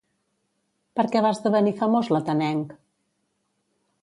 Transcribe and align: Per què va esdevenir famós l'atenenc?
Per 0.99 1.05
què 1.15 1.21
va 1.25 1.31
esdevenir 1.37 1.75
famós 1.83 2.11
l'atenenc? 2.15 2.73